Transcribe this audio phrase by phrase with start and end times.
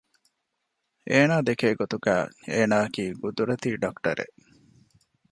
[1.11, 4.35] އޭނާ ދެކޭ ގޮތުގައި އޭނާއަކީ ގުދުރަތީ ޑަކުޓަރެއް